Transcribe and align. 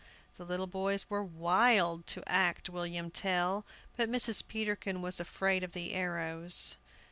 The 0.37 0.45
little 0.45 0.65
boys 0.65 1.07
were 1.11 1.23
wild 1.23 2.07
to 2.07 2.27
act 2.27 2.69
William 2.71 3.11
Tell, 3.11 3.67
but 3.97 4.09
Mrs. 4.09 4.43
Peterkin 4.47 5.03
was 5.03 5.19
afraid 5.19 5.63
of 5.63 5.73
the 5.73 5.93
arrows. 5.93 6.77